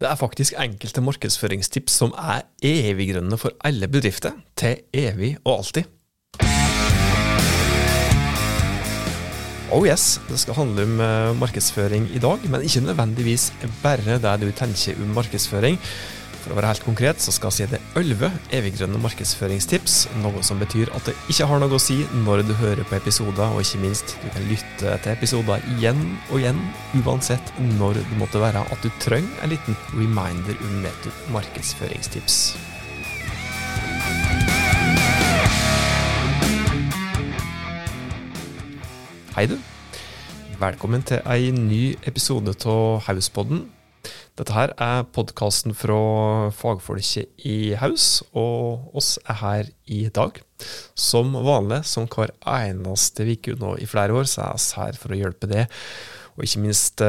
[0.00, 5.90] Det er faktisk enkelte markedsføringstips som er eviggrønne for alle bedrifter, til evig og alltid.
[9.68, 13.52] Oh yes, det skal handle om eh, markedsføring i dag, men ikke nødvendigvis
[13.82, 15.76] bare det du tenker om markedsføring.
[16.40, 20.60] For å være helt konkret så skal jeg si det elleve eviggrønne markedsføringstips, noe som
[20.62, 23.82] betyr at det ikke har noe å si når du hører på episoder, og ikke
[23.82, 26.00] minst du kan lytte til episoder igjen
[26.30, 26.60] og igjen,
[27.02, 32.38] uansett når det måtte være at du trenger en liten reminder om nettopp markedsføringstips.
[39.36, 39.58] Hei, du.
[40.60, 43.68] Velkommen til ei ny episode av Hauspodden.
[44.40, 45.96] Dette her er podkasten fra
[46.56, 50.38] fagfolket i Haus, og oss er her i dag.
[50.96, 55.12] Som vanlig, som hver eneste uke nå i flere år, så er vi her for
[55.12, 55.82] å hjelpe deg,
[56.38, 57.02] Og ikke minst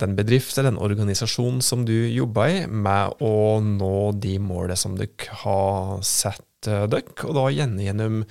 [0.00, 4.96] den bedrift eller den organisasjonen som du jobber i, med å nå de målene som
[4.96, 8.22] dere har sett eh, dere, og da gjennom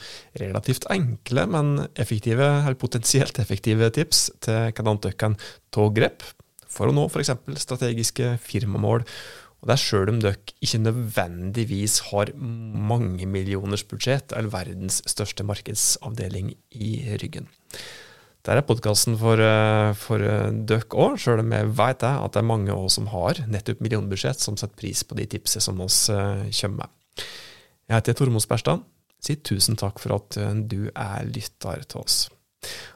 [0.41, 5.37] relativt enkle, men effektive, eller potensielt effektive tips til hvordan dere kan
[5.69, 6.25] ta grep
[6.71, 7.33] for å nå f.eks.
[7.61, 9.05] strategiske firmamål.
[9.61, 15.45] Og det er sjøl om dere ikke nødvendigvis har mange millioners budsjett eller verdens største
[15.45, 17.51] markedsavdeling i ryggen.
[18.41, 22.41] Der er podkasten for, eh, for eh, dere òg, sjøl om jeg vet at det
[22.41, 25.81] er mange av oss som har nettopp millionbudsjett, som setter pris på de tipsene som
[25.85, 27.25] oss eh, kommer med.
[27.85, 28.81] Jeg heter Tormod Sperstad.
[29.21, 30.33] Si tusen takk for at
[30.65, 32.31] du er lytter til oss.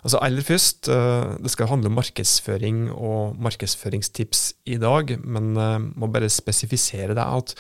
[0.05, 5.79] Altså Aller først, eh, det skal handle om markedsføring og markedsføringstips i dag, men eh,
[5.97, 7.55] må bare spesifisere det at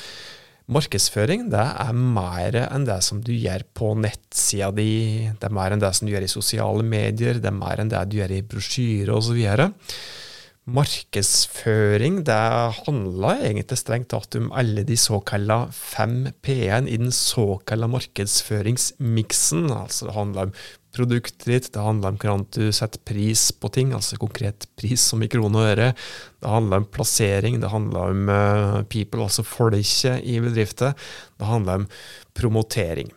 [0.65, 5.73] markedsføring det er mer enn det som du gjør på nettsida di, det er mer
[5.73, 8.33] enn det som du gjør i sosiale medier, det er mer enn det du gjør
[8.37, 9.41] i brosjyrer osv.
[10.65, 12.37] Markedsføring det
[12.87, 19.69] handler egentlig strengt tatt om alle de såkalla fem p-ene i den såkalla markedsføringsmiksen.
[19.69, 20.55] Altså det handler om
[20.95, 25.23] produktet ditt, det handler om hvordan du setter pris på ting, altså konkret pris som
[25.23, 25.89] i kroner og øre.
[26.39, 30.95] Det handler om plassering, det handler om uh, people, altså folket i bedrifter.
[31.35, 31.87] Det handler om
[32.35, 33.11] promotering.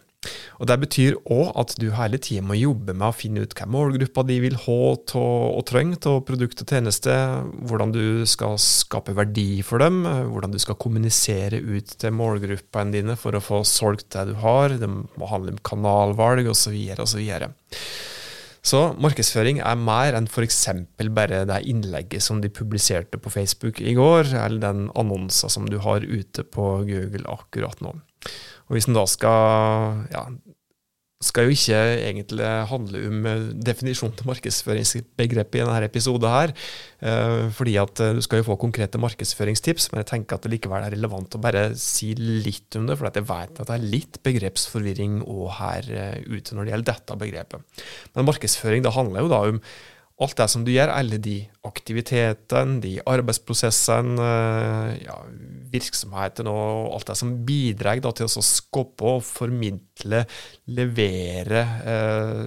[0.59, 3.69] Og Det betyr òg at du hele tida må jobbe med å finne ut hva
[3.71, 7.15] målgruppa de vil ha og trenger av produkt og tjeneste,
[7.71, 13.19] hvordan du skal skape verdi for dem, hvordan du skal kommunisere ut til målgruppene dine
[13.21, 14.75] for å få solgt det du har.
[14.81, 16.75] Det må handle om kanalvalg osv.
[16.99, 17.23] osv.
[18.69, 20.67] Så markedsføring er mer enn f.eks.
[21.17, 25.79] bare det innlegget som de publiserte på Facebook i går, eller den annonsen som du
[25.85, 27.95] har ute på Google akkurat nå.
[28.69, 30.27] Og hvis en da skal ja,
[31.19, 36.29] skal jo ikke egentlig handle om eh, definisjonen til markedsføringsbegrepet i denne episoden.
[36.31, 36.53] her,
[37.03, 40.53] eh, fordi at eh, Du skal jo få konkrete markedsføringstips, men jeg tenker at det
[40.53, 43.91] likevel er relevant å bare si litt om det, for jeg vet at det er
[43.91, 45.83] litt begrepsforvirring òg her
[46.27, 47.85] ute når det gjelder dette begrepet.
[48.15, 49.63] Men markedsføring det handler jo da om
[50.19, 51.37] alt det som du gjør, alle de
[51.69, 55.19] aktivitetene, de arbeidsprosessene, eh, ja,
[55.73, 60.25] virksomhetene og alt det som bidrar da, til å skape og formidle,
[60.75, 61.63] levere,
[61.95, 62.43] eh,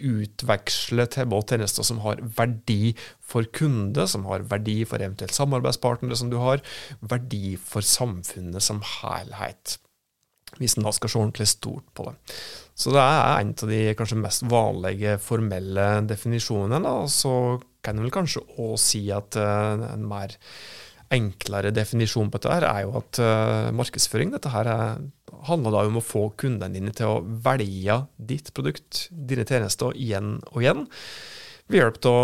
[0.00, 6.32] utveksle tilbud tjenester som har verdi for kunde, som har verdi for eventuelt samarbeidspartnere som
[6.32, 6.64] du har,
[7.04, 9.76] verdi for samfunnet som helhet
[10.58, 12.16] hvis en da skal se ordentlig stort på det.
[12.80, 16.80] Så det er en av de kanskje mest vanlige formelle definisjonene.
[16.84, 16.94] Da.
[17.12, 17.32] Så
[17.84, 20.36] kan en vel kanskje òg si at uh, en mer
[21.10, 25.00] enklere definisjon på dette her er jo at uh, markedsføring dette her er,
[25.48, 30.38] handler da om å få kundene dine til å velge ditt produkt, dine tjenester, igjen
[30.52, 30.86] og igjen,
[31.70, 32.22] ved hjelp av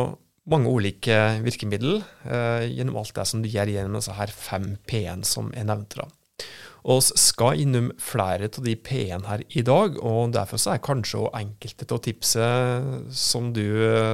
[0.53, 5.27] mange ulike virkemidler uh, gjennom alt det som du gjør gjennom disse her fem P-en
[5.27, 6.07] som jeg nevnte.
[6.07, 6.47] da.
[6.87, 11.25] Og vi skal innom flere av de P-ene her i dag, og derfor er kanskje
[11.35, 13.65] enkelte av tipset som du,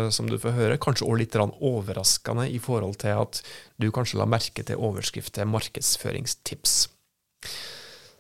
[0.09, 3.43] som du får høre, kanskje også litt overraskende i forhold til at
[3.77, 6.89] du kanskje la merke til overskriften 'markedsføringstips'.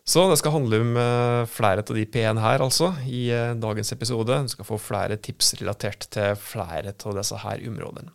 [0.03, 3.93] Så det skal handle om uh, flere av de P-ene her, altså, i uh, dagens
[3.95, 4.41] episode.
[4.43, 8.11] Du skal få flere tips relatert til flere av disse her områdene.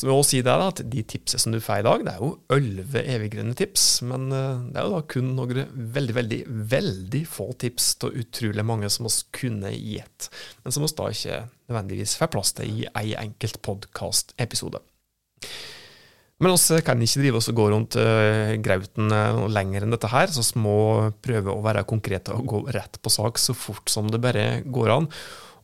[0.00, 2.22] Så vi må si det at De tipsene som du får i dag, det er
[2.24, 3.82] jo elleve eviggrønne tips.
[4.08, 6.38] Men eh, det er jo da kun noen veldig, veldig
[6.72, 10.30] veldig få tips til utrolig mange som oss kunne gitt.
[10.64, 14.80] Men som oss da ikke nødvendigvis får plass til i ei enkelt podkastepisode.
[16.40, 20.08] Men oss kan ikke drive oss og gå rundt uh, grauten uh, lenger enn dette
[20.08, 20.78] her, så vi må
[21.20, 24.94] prøve å være konkrete og gå rett på sak så fort som det bare går
[24.96, 25.10] an.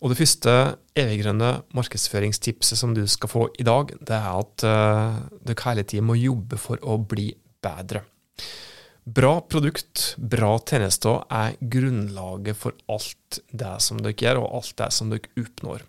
[0.01, 0.53] Og det første
[0.99, 6.09] eviggrønne markedsføringstipset som du skal få i dag, det er at uh, dere hele tiden
[6.11, 7.31] må jobbe for å bli
[7.65, 8.05] bedre.
[9.07, 14.91] Bra produkt, bra tjenester er grunnlaget for alt det som dere gjør, og alt det
[14.93, 15.87] som dere oppnår.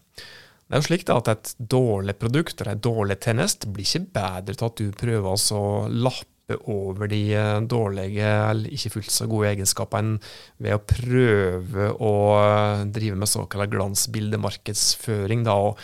[0.67, 4.53] Det er jo slik at Et dårlig produkt eller en dårlig tjeneste blir ikke bedre
[4.53, 9.51] til at du prøver å lappe over de eh, dårlige eller ikke fullt så gode
[9.51, 10.17] egenskapene
[10.63, 15.43] ved å prøve å eh, drive med såkalt glansbildemarkedsføring.
[15.47, 15.81] Da, og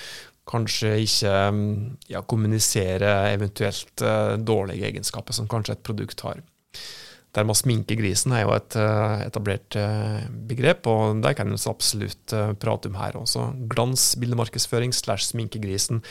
[0.49, 1.75] kanskje ikke mm,
[2.11, 6.41] ja, kommunisere eventuelt uh, dårlige egenskaper som kanskje et produkt har.
[7.33, 8.75] Der med sminkegrisen er jo et
[9.23, 9.73] etablert
[10.51, 13.47] begrep, og det kan vi absolutt prate om her også.
[13.71, 16.03] Glans, bildemarkedsføring slash sminkegrisen.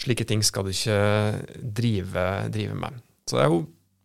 [0.00, 0.96] Slike ting skal du ikke
[1.60, 3.02] drive, drive, med.
[3.28, 3.60] Så det er jo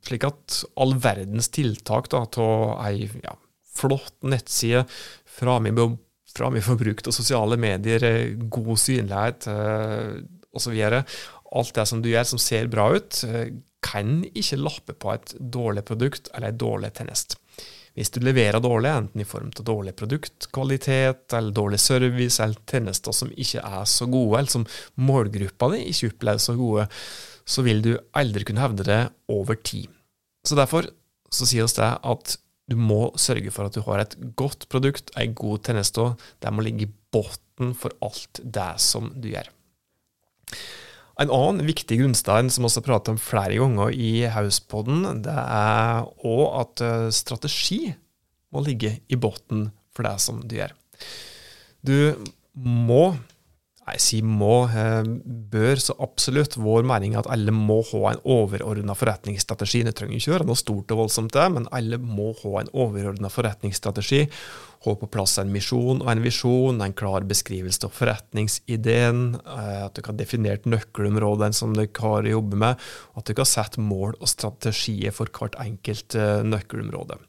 [0.05, 3.33] slik at all verdens tiltak av til ei ja,
[3.77, 4.85] flott nettside
[5.37, 10.19] framme i forbruk av sosiale medier, eh, god synlighet eh,
[10.53, 10.77] osv.
[11.57, 15.35] Alt det som du gjør som ser bra ut, eh, kan ikke lappe på et
[15.39, 17.37] dårlig produkt eller en dårlig tjeneste.
[17.97, 23.15] Hvis du leverer dårlig, enten i form av dårlig produktkvalitet eller dårlig service eller tjenester
[23.15, 24.67] som ikke er så gode, eller som
[25.01, 26.85] målgruppa di ikke opplever så gode,
[27.47, 29.01] så vil du aldri kunne hevde det
[29.31, 29.87] over tid.
[30.45, 30.89] Så Derfor
[31.33, 35.11] så sier oss det at du må sørge for at du har et godt produkt,
[35.19, 36.09] ei god tjeneste.
[36.43, 39.47] Det må ligge i bunnen for alt det som du gjør.
[41.17, 46.05] En annen viktig grunnstein som vi har pratet om flere ganger i Hauspodden, det er
[46.27, 47.79] òg at eh, strategi
[48.53, 50.75] må ligge i bunnen for det som du gjør.
[51.81, 51.97] Du
[52.61, 53.15] må
[53.95, 55.07] jeg sier må, eh,
[55.51, 56.57] bør så absolutt.
[56.59, 59.83] Vår mening er at alle må ha en overordna forretningsstrategi.
[59.87, 63.31] Det trenger ikke være noe stort og voldsomt, det, men alle må ha en overordna
[63.31, 64.25] forretningsstrategi.
[64.83, 69.95] Ha på plass en misjon og en visjon, en klar beskrivelse av forretningsideen, eh, at
[69.95, 72.75] dere har definert nøkkelområdene som dere har å jobbe med,
[73.15, 77.21] og at dere har sett mål og strategier for hvert enkelt eh, nøkkelområde.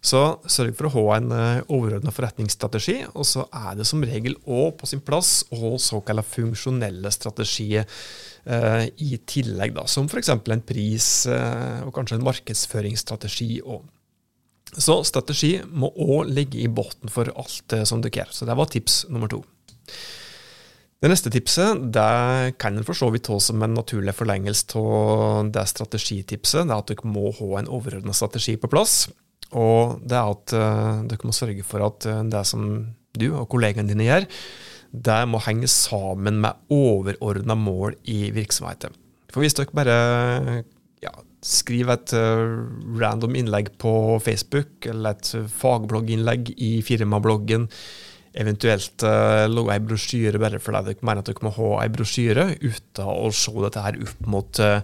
[0.00, 4.38] Så sørg for å ha en eh, overordna forretningsstrategi, og så er det som regel
[4.48, 10.32] òg på sin plass å ha såkalte funksjonelle strategier eh, i tillegg, da, som f.eks.
[10.32, 13.84] en pris eh, og kanskje en markedsføringsstrategi òg.
[14.70, 18.32] Så strategi må òg ligge i bunnen for alt det som gjør.
[18.32, 19.42] Så det var tips nummer to.
[21.00, 25.50] Det neste tipset det kan en for så vidt ta som en naturlig forlengelse av
[25.52, 26.68] det strategitipset.
[26.68, 29.08] Det er at dere må ha en overordna strategi på plass.
[29.58, 32.66] Og det er at uh, dere må sørge for at uh, det som
[33.18, 34.26] du og kollegaene dine gjør,
[34.90, 38.94] det må henge sammen med overordna mål i virksomheten.
[39.30, 39.96] For hvis dere bare
[41.02, 41.12] ja,
[41.46, 42.68] skriver et uh,
[43.00, 43.92] random innlegg på
[44.22, 47.68] Facebook, eller et fagblogginnlegg i firmabloggen,
[48.40, 52.46] eventuelt uh, lage ei brosjyre bare fordi dere mener at dere må ha ei brosjyre,
[52.62, 54.82] uten å se dette her opp mot uh,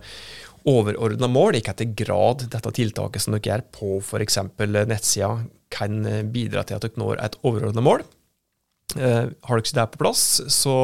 [0.66, 4.40] overordna mål, ikke etter grad dette tiltaket som dere gjør på f.eks.
[4.58, 5.30] nettsida,
[5.72, 6.02] kan
[6.34, 8.04] bidra til at dere når et overordna mål.
[8.96, 10.76] Eh, har dere ikke det på plass, så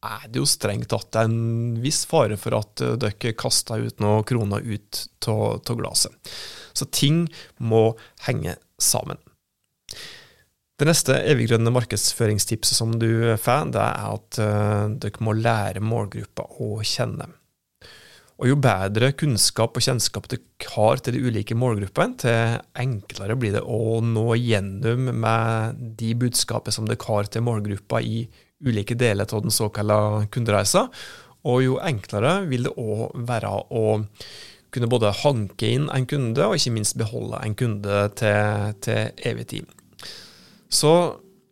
[0.00, 4.64] er det jo strengt tatt en viss fare for at dere kaster ut noen kroner
[4.64, 6.14] ut av glasset.
[6.72, 7.26] Så ting
[7.58, 7.90] må
[8.24, 9.20] henge sammen.
[10.80, 16.46] Det neste eviggrønne markedsføringstipset som du får, det er at uh, dere må lære målgruppa
[16.64, 17.26] å kjenne.
[18.40, 20.38] Og jo bedre kunnskap og kjennskap du
[20.72, 26.72] har til de ulike målgruppene, til enklere blir det å nå gjennom med de budskapet
[26.72, 28.22] som dere har til målgruppa i
[28.64, 30.86] ulike deler av den såkalte kundereisa.
[31.44, 33.84] Og jo enklere vil det òg være å
[34.72, 39.48] kunne både hanke inn en kunde, og ikke minst beholde en kunde til, til evig
[39.52, 39.76] tid.
[40.72, 40.94] Så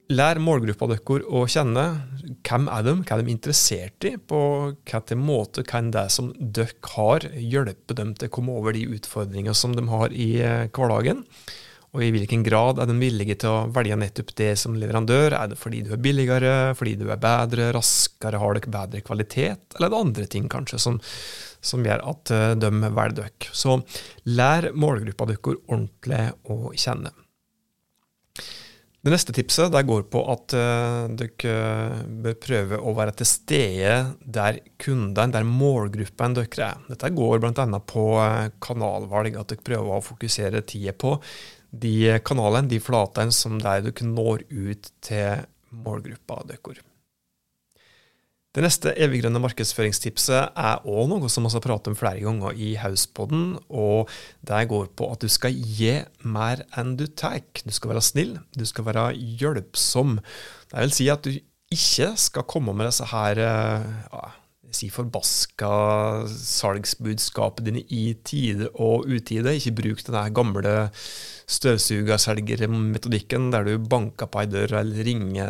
[0.08, 1.82] Lær målgruppa deres å kjenne.
[2.40, 2.94] Hvem er de?
[3.04, 4.14] Hva er de interessert i?
[4.16, 4.40] På
[4.72, 9.52] hvilken måte kan det som dere har, hjelpe dem til å komme over de utfordringene
[9.52, 11.20] som de har i eh, hverdagen?
[11.92, 15.36] Og i hvilken grad er de villige til å velge nettopp det som leverandør?
[15.36, 19.76] Er det fordi du er billigere, fordi du er bedre, raskere, har dere bedre kvalitet,
[19.76, 21.00] eller er det andre ting kanskje som,
[21.60, 23.52] som gjør at eh, de velger dere?
[23.52, 23.76] Så
[24.32, 27.12] lær målgruppa deres ordentlig å kjenne.
[28.98, 33.92] Det neste tipset der går på at uh, dere bør prøve å være til stede
[34.24, 36.82] der kundene, der målgruppen dere er.
[36.90, 37.68] Dette går bl.a.
[37.78, 41.14] på uh, kanalvalg, at dere prøver å fokusere tida på
[41.70, 46.82] de kanalene, de flatene som der dere når ut til målgruppa deres.
[48.56, 52.70] Det neste eviggrønne markedsføringstipset er òg noe som vi har pratet om flere ganger i
[52.80, 54.08] Hauspodden, og
[54.48, 57.44] det går på at du skal gi mer enn du tar.
[57.60, 60.16] Du skal være snill, du skal være hjelpsom.
[60.72, 61.36] Det vil si at du
[61.68, 64.24] ikke skal komme med disse her ja,
[64.72, 65.72] si forbaska
[66.32, 69.56] salgsbudskapet dine i tide og utide.
[69.60, 70.74] Ikke bruk den gamle
[71.48, 75.48] støvsugerselgermetodikken der du banker på ei dør eller ringer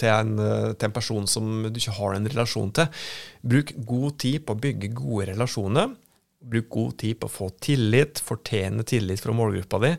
[0.00, 3.02] til en, til en, person som du ikke har en relasjon til.
[3.42, 5.96] Bruk god tid på å bygge gode relasjoner.
[6.42, 9.92] Bruk god tid på å få tillit, fortjene tillit fra målgruppa di.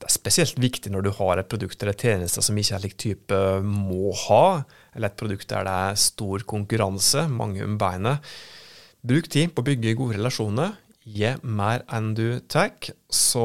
[0.00, 2.94] Det er spesielt viktig når du har et produkt eller tjeneste som ikke er lik
[3.00, 4.62] type må ha,
[4.96, 8.24] eller et produkt der det er stor konkurranse, mange om beinet.
[9.04, 10.72] Bruk tid på å bygge gode relasjoner.
[11.04, 12.72] Gi mer enn du tar,
[13.08, 13.44] så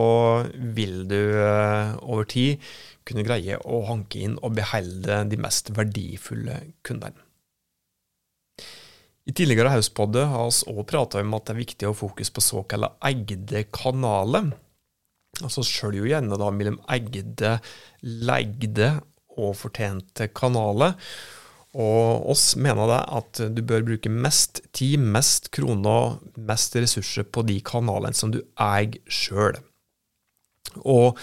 [0.55, 2.63] vil du eh, over tid
[3.05, 7.21] kunne greie å hanke inn og beholde de mest verdifulle kundene.
[9.25, 12.43] I tidligere Hauspodde har vi òg prata om at det er viktig å fokus på
[12.45, 14.51] såkalte eide kanaler.
[15.41, 17.55] Altså skjølger jo gjerne da mellom eide,
[18.01, 18.91] legde
[19.35, 20.93] og fortjente kanaler.
[21.75, 27.43] Og oss mener det at du bør bruke mest tid, mest kroner, mest ressurser på
[27.49, 29.57] de kanalene som du eier sjøl.
[30.85, 31.19] Og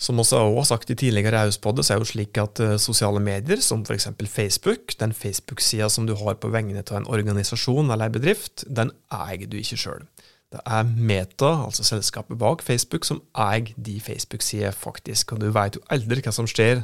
[0.00, 3.20] som også har sagt i tidligere Auspodde, så er det jo slik at uh, sosiale
[3.20, 4.08] medier, som f.eks.
[4.24, 8.94] Facebook, den Facebook-sida som du har på vegne av en organisasjon eller en bedrift, den
[9.12, 10.06] eier du ikke sjøl.
[10.50, 15.36] Det er Meta, altså selskapet bak Facebook, som eier de Facebook-sidene faktisk.
[15.36, 16.80] Og du vet jo aldri hva som skjer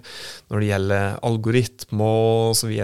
[0.53, 2.77] når det gjelder algoritmer osv.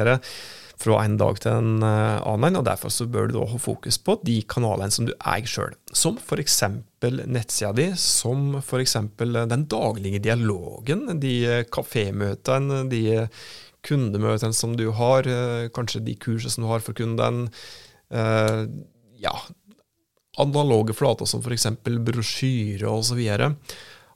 [0.80, 3.98] fra en dag til en eh, annen, og derfor så bør du da ha fokus
[4.02, 5.74] på de kanalene som du eier sjøl.
[5.92, 6.60] Som f.eks.
[7.02, 8.96] nettsida di, som f.eks.
[9.18, 13.26] den daglige dialogen, de kafémøtene, de
[13.86, 17.48] kundemøtene som du har, eh, kanskje de kursene som du har for kunden.
[19.22, 19.32] Ja,
[20.40, 21.68] analoge flater som f.eks.
[21.84, 23.20] brosjyre osv.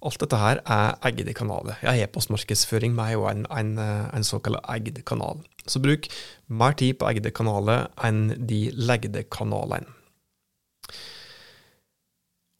[0.04, 1.78] Alt dette her er eggede kanaler.
[1.84, 5.40] Ja, E-postmarkedsføring er jo en, en, en såkalt egged kanal.
[5.66, 6.08] Så bruk
[6.48, 9.96] mer tid på eggede kanaler enn de legde kanalene.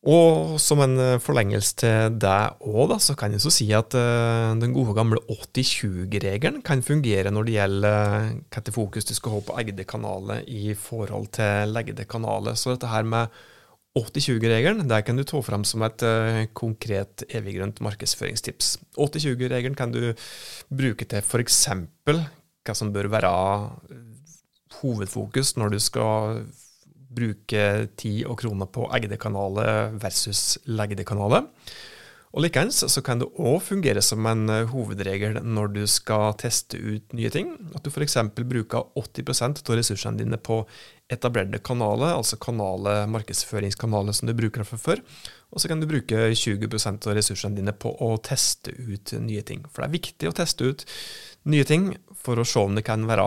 [0.06, 4.74] Og som en forlengelse til deg òg, så kan jeg så si at uh, den
[4.76, 9.86] gode gamle 80-20-regelen kan fungere når det gjelder hvilket fokus du skal ha på eggede
[9.88, 12.54] kanaler i forhold til leggede kanaler.
[12.54, 13.34] Så dette her med
[13.96, 18.76] 80-20-regelen der kan du ta frem som et uh, konkret eviggrønt markedsføringstips.
[18.98, 20.12] 80-20-regelen kan du
[20.68, 21.62] bruke til f.eks.
[22.04, 23.32] hva som bør være
[24.82, 26.42] hovedfokus når du skal
[27.16, 27.62] bruke
[27.96, 31.46] tid og kroner på eggede kanaler versus leggede kanaler.
[32.36, 36.76] Og Likeens så kan det òg fungere som en eh, hovedregel når du skal teste
[36.76, 37.54] ut nye ting.
[37.72, 38.18] At du f.eks.
[38.36, 40.58] bruker 80% av ressursene dine på
[41.08, 45.00] etablerte kanaler, altså kanaler, markedsføringskanaler som du bruker fra før.
[45.48, 49.64] Og så kan du bruke 20% av ressursene dine på å teste ut nye ting.
[49.70, 50.84] For det er viktig å teste ut
[51.48, 53.24] nye ting for å se om det kan være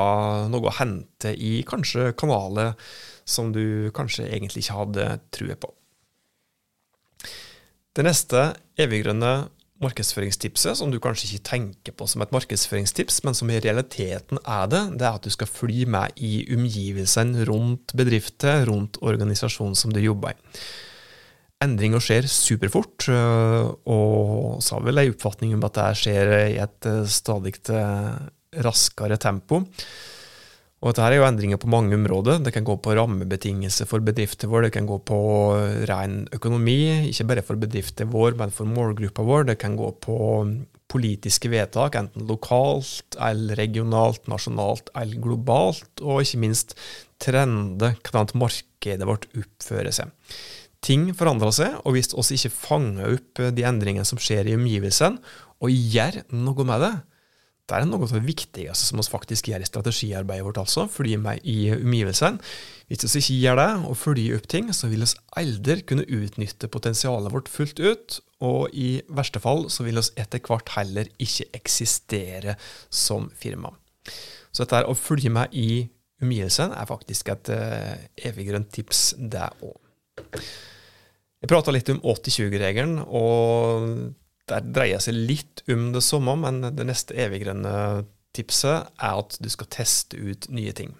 [0.53, 2.75] noe å hente i kanskje kanaler
[3.25, 5.73] som du kanskje egentlig ikke hadde trua på.
[7.97, 13.49] Det neste eviggrønne markedsføringstipset, som du kanskje ikke tenker på som et markedsføringstips, men som
[13.51, 18.65] i realiteten er det, det er at du skal fly med i omgivelsene rundt bedrifter,
[18.67, 20.59] rundt organisasjonen som du jobber i.
[21.63, 26.87] Endringer skjer superfort, og så har vel en oppfatning om at det skjer i et
[27.11, 27.57] stadig
[28.63, 29.65] raskere tempo.
[30.79, 32.39] Og dette er jo endringer på mange områder.
[32.39, 35.19] Det kan gå på rammebetingelser for bedrifter vår, det kan gå på
[35.89, 39.49] ren økonomi, ikke bare for bedrifter vår, men for målgruppa vår.
[39.51, 40.19] Det kan gå på
[40.89, 46.73] politiske vedtak, enten lokalt eller regionalt, nasjonalt eller globalt, og ikke minst
[47.21, 50.15] trender, hvordan markedet vårt oppfører seg.
[50.79, 55.19] Ting forandrer seg, og hvis vi ikke fanger opp de endringene som skjer i omgivelsene,
[55.59, 56.93] og gjør noe med det,
[57.69, 60.87] det er noe av det viktigste som vi faktisk gjør i strategiarbeidet vårt, altså.
[60.89, 62.41] fordi i omgivelsene.
[62.89, 66.71] Hvis vi ikke gjør det, og følger opp ting, så vil vi aldri kunne utnytte
[66.73, 68.19] potensialet vårt fullt ut.
[68.45, 72.57] Og i verste fall så vil vi etter hvert heller ikke eksistere
[72.89, 73.71] som firma.
[74.49, 75.85] Så dette å følge med i
[76.23, 77.93] omgivelsene er faktisk et uh,
[78.25, 79.77] eviggrønt tips, det òg.
[81.39, 83.85] Jeg prata litt om 80-20-regelen, og
[84.49, 89.49] der dreier seg litt om det samme, men det neste eviggrønne tipset er at du
[89.51, 90.95] skal teste ut nye ting.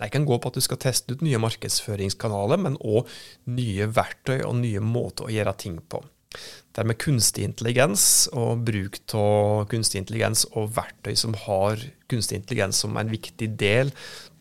[0.00, 3.08] Det kan gå på at du skal teste ut nye markedsføringskanaler, men òg
[3.46, 6.02] nye verktøy og nye måter å gjøre ting på.
[6.34, 11.78] Det er med kunstig intelligens og bruk av kunstig intelligens og verktøy som har
[12.10, 13.92] kunstig intelligens som en viktig del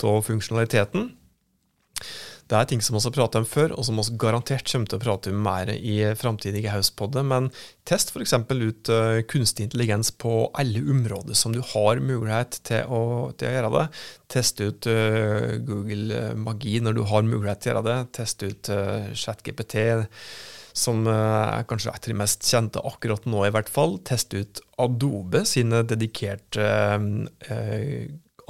[0.01, 1.11] av funksjonaliteten.
[2.51, 4.99] Det er ting som vi har pratet om før, og som vi garantert kommer til
[4.99, 7.23] å prate om mer i framtidige Hauspodder.
[7.27, 7.49] Men
[7.87, 8.35] test f.eks.
[8.35, 13.03] ut uh, kunstig intelligens på alle områder som du har mulighet til å,
[13.39, 13.85] til å gjøre det.
[14.35, 17.99] Test ut uh, Google Magi når du har mulighet til å gjøre det.
[18.19, 18.73] Test ut
[19.23, 19.77] ChatGPT,
[20.73, 23.99] som er kanskje et av de mest kjente akkurat nå, i hvert fall.
[24.03, 26.67] Test ut Adobe sine dedikerte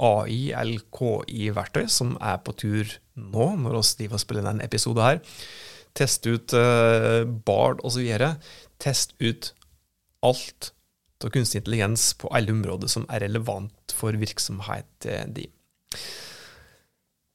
[0.02, 5.04] AI- eller KI-verktøy som er på tur nå, når vi driver og spiller denne episoden
[5.04, 5.20] her.
[5.94, 8.08] Test ut uh, Bard osv.
[8.82, 9.52] Test ut
[10.24, 10.72] alt
[11.24, 15.52] av kunstig intelligens på alle områder som er relevant for virksomheten din.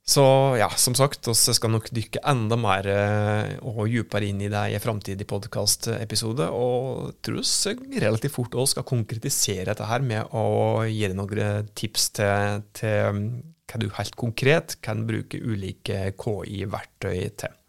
[0.09, 0.23] Så
[0.57, 4.63] ja, som sagt, vi skal nok dykke enda mer eh, og dypere inn i det
[4.71, 6.47] i en framtidig podkastepisode.
[6.49, 7.45] Og tror
[7.83, 12.65] vi relativt fort også skal konkretisere dette her med å gi deg noen tips til,
[12.73, 13.21] til
[13.69, 17.59] hva du helt konkret kan bruke ulike KI-verktøy til.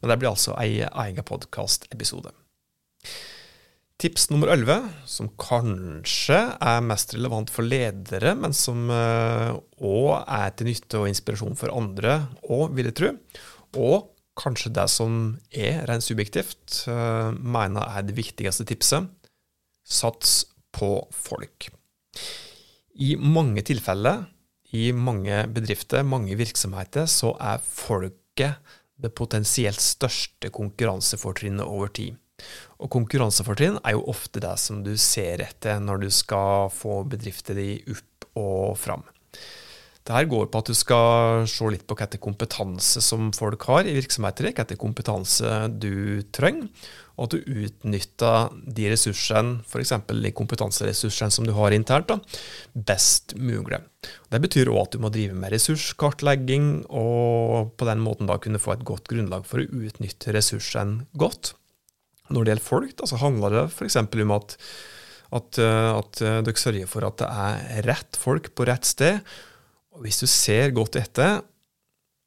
[0.00, 2.34] Men det blir altså ei egen podkastepisode.
[4.04, 10.50] Tips nummer 11, som kanskje er mest relevant for ledere, men som òg eh, er
[10.52, 13.08] til nytte og inspirasjon for andre òg, vil jeg tro.
[13.80, 15.14] Og kanskje det som
[15.48, 19.08] er rent subjektivt, eh, mener er det viktigste tipset.
[19.88, 20.34] Sats
[20.76, 21.70] på folk.
[23.00, 24.26] I mange tilfeller,
[24.76, 32.20] i mange bedrifter, mange virksomheter, så er folket det potensielt største konkurransefortrinnet over tid.
[32.82, 37.60] Og konkurransefortrinn er jo ofte det som du ser etter når du skal få bedriften
[37.60, 39.04] din opp og fram.
[40.04, 43.94] Dette går på at du skal se litt på hvilken kompetanse som folk har i
[43.96, 46.68] virksomheter, hvilken kompetanse du trenger,
[47.14, 49.94] og at du utnytter de ressursene, f.eks.
[50.10, 52.18] de kompetanseressursene som du har internt, da,
[52.74, 53.80] best mulig.
[54.28, 58.60] Det betyr òg at du må drive med ressurskartlegging, og på den måten da kunne
[58.60, 61.54] få et godt grunnlag for å utnytte ressursene godt.
[62.32, 63.98] Når det gjelder folk, da, så handler det f.eks.
[64.00, 64.56] om at,
[65.38, 69.20] at, eh, at, eh, dere sørger for at det er rett folk på rett sted.
[69.94, 71.42] Og Hvis du ser godt etter,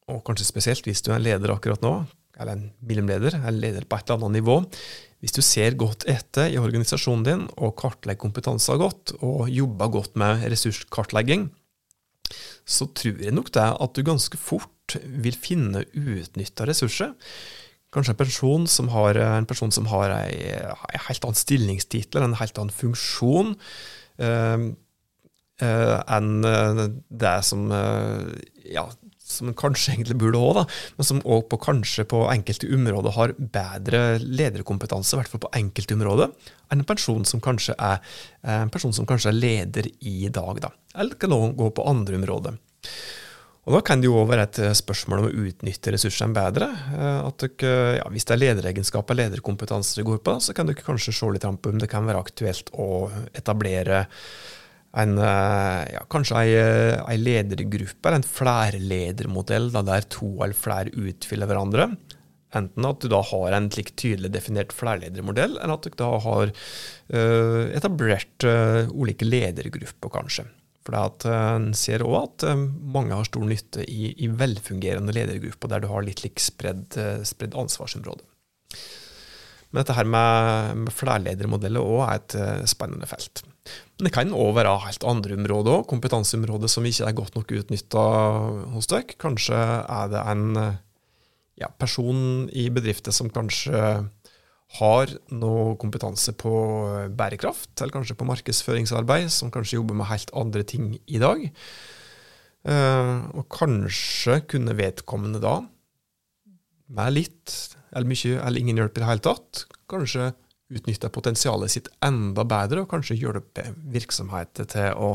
[0.08, 1.98] og kanskje spesielt hvis du er leder akkurat nå,
[2.38, 4.60] eller en mellomleder, eller leder på et eller annet nivå,
[5.18, 10.20] hvis du ser godt etter i organisasjonen din og kartlegger kompetanser godt, og jobber godt
[10.22, 11.50] med ressurskartlegging,
[12.68, 17.16] så tror jeg nok det at du ganske fort vil finne uutnytta ressurser.
[17.96, 22.36] Kanskje en person som har en, person som har ei, ei helt annen stillingstittel, en
[22.40, 23.54] helt annen funksjon
[24.20, 24.66] eh,
[25.64, 26.82] uh, enn eh,
[27.24, 27.64] det som
[28.68, 28.84] ja,
[29.28, 30.66] som en kanskje egentlig burde ha,
[30.98, 35.54] men som òg på, kanskje på enkelte områder har bedre lederkompetanse, i hvert fall på
[35.60, 36.34] enkelte områder,
[36.72, 38.02] enn en person som kanskje er,
[38.44, 40.62] en person som kanskje er leder i dag.
[40.64, 40.74] Da.
[40.98, 42.60] Eller kan gå på andre områder.
[43.68, 46.70] Og Da kan det jo være et eh, spørsmål om å utnytte ressursene bedre.
[46.96, 50.70] Eh, at dere, ja, Hvis det er lederegenskaper og lederkompetanse det går på, så kan
[50.70, 54.06] dere kanskje se litt på om det kan være aktuelt å etablere
[54.98, 61.90] en, eh, ja, kanskje ei, ledergruppe eller en flerledermodell der to eller flere utfyller hverandre.
[62.56, 66.48] Enten at du da har en slik tydelig definert flerledermodell, eller at du da har
[66.48, 70.46] uh, etablert uh, ulike ledergrupper, kanskje.
[70.88, 70.96] For
[71.28, 72.64] eh, en ser òg at eh,
[72.96, 77.20] mange har stor nytte i, i velfungerende ledergrupper der du har litt lik spredd, eh,
[77.28, 78.24] spredd ansvarsområde.
[79.68, 83.44] Men dette her med, med flerledermodeller òg er et spennende felt.
[83.98, 87.52] Men det kan òg være helt andre områder òg, kompetanseområder som ikke er godt nok
[87.58, 88.04] utnytta
[88.72, 89.18] hos dere.
[89.20, 90.46] Kanskje er det en
[91.60, 93.82] ja, person i bedrifter som kanskje
[94.75, 96.51] har noe kompetanse på
[97.16, 101.46] bærekraft, eller kanskje på markedsføringsarbeid, som kanskje jobber med helt andre ting i dag.
[102.68, 105.62] Uh, og kanskje kunne vedkommende da,
[106.88, 107.53] med litt
[107.96, 110.34] eller mye eller ingen hjelp i det hele tatt, kanskje
[110.68, 115.14] utnytte potensialet sitt enda bedre, og kanskje hjelpe virksomheter til å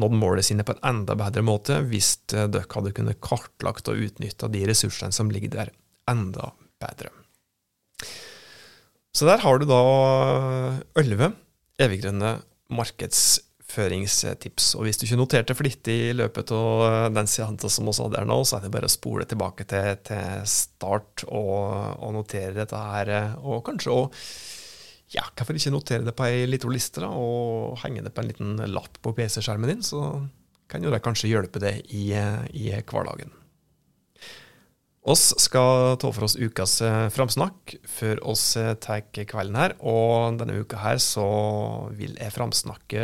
[0.00, 4.48] nå målene sine på en enda bedre måte, hvis dere hadde kunnet kartlagt og utnytta
[4.52, 5.74] de ressursene som ligger der,
[6.08, 7.12] enda bedre.
[9.12, 9.80] Så der har du da
[10.96, 11.34] elleve
[11.82, 12.38] eviggrønne
[12.72, 14.70] markedsføringstips.
[14.78, 18.28] Og hvis du ikke noterte flittig i løpet av den seansen som vi hadde her
[18.28, 21.60] nå, så er det bare å spole tilbake til, til start og,
[21.98, 23.36] og, notere dette her.
[23.44, 24.06] Og kanskje òg
[25.12, 28.30] ja, hvorfor ikke notere det på ei lita liste da, og henge det på en
[28.30, 30.00] liten lapp på PC-skjermen din, så
[30.72, 32.16] kan jo det kanskje hjelpe deg i,
[32.56, 33.41] i hverdagen.
[35.02, 39.74] Oss skal ta for oss ukas eh, framsnakk før oss eh, tar kvelden her.
[39.82, 41.24] Og denne uka her så
[41.98, 43.02] vil jeg framsnakke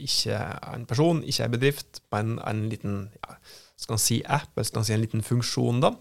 [0.00, 0.38] ikke
[0.72, 3.36] en person, ikke en bedrift, men en liten ja,
[3.76, 5.92] skal si app, eller skal si en liten funksjon, da,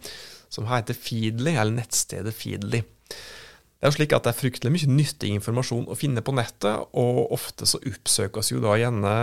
[0.53, 2.79] som heter Feedly, eller nettstedet Feedly.
[2.79, 6.87] Det er jo slik at det er fryktelig mye nyttig informasjon å finne på nettet,
[6.95, 9.15] og ofte så oppsøkes jo da gjerne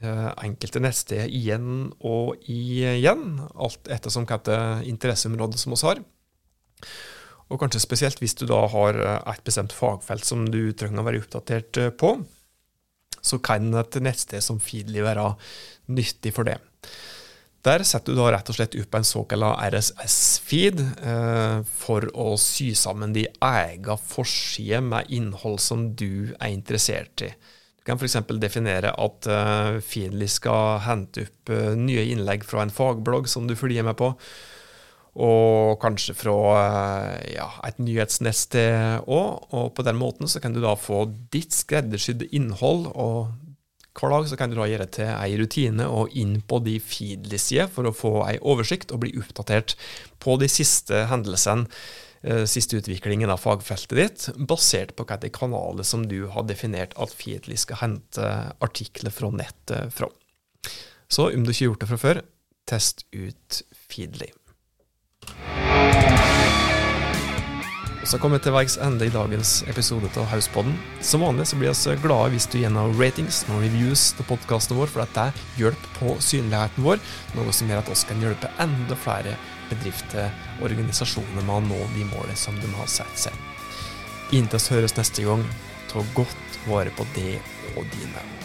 [0.00, 6.02] enkelte nettsteder igjen og igjen, alt ettersom hvilket interesseområde som vi har.
[7.50, 11.22] Og kanskje spesielt hvis du da har et bestemt fagfelt som du trenger å være
[11.24, 12.14] oppdatert eh, på,
[13.20, 15.32] så kan et nettsted som Feedly være
[15.92, 16.56] nyttig for det.
[17.66, 22.70] Der setter du da rett og slett opp en såkalt RSS-feed eh, for å sy
[22.78, 27.34] sammen de egen forside med innhold som du er interessert i.
[27.80, 28.18] Du kan f.eks.
[28.36, 33.56] definere at uh, Feedly skal hente opp uh, nye innlegg fra en fagblogg som du
[33.56, 34.12] følger med på,
[35.20, 39.48] og kanskje fra uh, ja, et nyhetsnettsted òg.
[39.56, 43.32] Og på den måten så kan du da få ditt skreddersydde innhold og
[43.96, 47.72] hver dag så kan du da gjøre til ei rutine og inn på de feedly-sidene
[47.72, 49.74] for å få ei oversikt og bli oppdatert
[50.22, 56.02] på de siste hendelsene, eh, siste utviklingen av fagfeltet ditt, basert på hvilke kanaler som
[56.08, 58.26] du har definert at Feedly skal hente
[58.60, 60.10] artikler fra nettet fra.
[61.08, 62.20] Så om du ikke har gjort det fra før,
[62.68, 64.28] test ut Feedly.
[68.04, 70.72] Så kommer vi til veis ende i dagens episode av Hauspodden.
[71.04, 74.88] Som vanlig så blir vi glade hvis du gjennom ratings noen reviews til podkasten vår,
[74.88, 77.00] for at det hjelper på synligheten vår,
[77.36, 79.36] noe som gjør at oss kan hjelpe enda flere
[79.68, 83.36] bedrifter og organisasjoner med å nå de målene som de har satt seg.
[84.32, 85.44] Inntil vi høres neste gang,
[85.92, 87.36] ta godt vare på det
[87.76, 88.39] og dine.